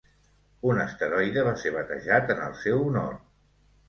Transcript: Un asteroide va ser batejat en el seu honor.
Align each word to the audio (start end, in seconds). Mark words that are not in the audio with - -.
Un 0.69 0.77
asteroide 0.83 1.43
va 1.47 1.53
ser 1.63 1.73
batejat 1.75 2.33
en 2.37 2.41
el 2.47 2.57
seu 2.63 2.81
honor. 2.87 3.13